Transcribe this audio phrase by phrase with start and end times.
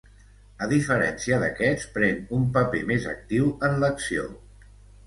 [0.65, 4.31] A diferència d'aquests, pren un paper més actiu en l'acció.